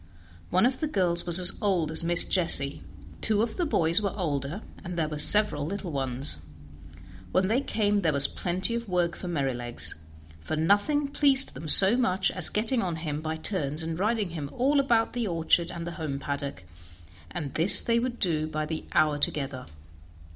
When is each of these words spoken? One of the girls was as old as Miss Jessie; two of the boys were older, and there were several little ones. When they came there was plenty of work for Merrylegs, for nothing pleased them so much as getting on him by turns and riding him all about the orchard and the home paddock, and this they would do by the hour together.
One 0.49 0.65
of 0.65 0.79
the 0.79 0.87
girls 0.87 1.27
was 1.27 1.37
as 1.37 1.53
old 1.61 1.91
as 1.91 2.03
Miss 2.03 2.25
Jessie; 2.25 2.81
two 3.21 3.43
of 3.43 3.55
the 3.57 3.67
boys 3.67 4.01
were 4.01 4.15
older, 4.17 4.63
and 4.83 4.97
there 4.97 5.07
were 5.07 5.19
several 5.19 5.63
little 5.63 5.91
ones. 5.91 6.37
When 7.31 7.47
they 7.49 7.61
came 7.61 7.99
there 7.99 8.11
was 8.11 8.27
plenty 8.27 8.73
of 8.73 8.89
work 8.89 9.15
for 9.15 9.27
Merrylegs, 9.27 9.93
for 10.39 10.55
nothing 10.55 11.07
pleased 11.07 11.53
them 11.53 11.67
so 11.69 11.95
much 11.95 12.31
as 12.31 12.49
getting 12.49 12.81
on 12.81 12.95
him 12.95 13.21
by 13.21 13.35
turns 13.35 13.83
and 13.83 13.99
riding 13.99 14.31
him 14.31 14.49
all 14.53 14.79
about 14.79 15.13
the 15.13 15.27
orchard 15.27 15.69
and 15.69 15.85
the 15.85 15.91
home 16.01 16.17
paddock, 16.17 16.63
and 17.29 17.53
this 17.53 17.83
they 17.83 17.99
would 17.99 18.17
do 18.17 18.47
by 18.47 18.65
the 18.65 18.85
hour 18.95 19.19
together. 19.19 19.67